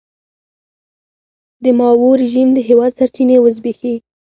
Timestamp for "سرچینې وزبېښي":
2.99-3.95